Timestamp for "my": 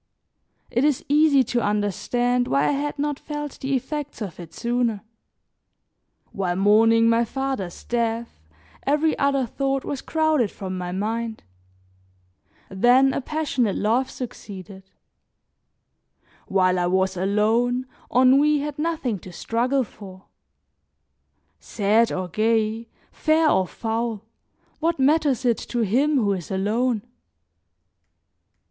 7.07-7.23, 10.75-10.91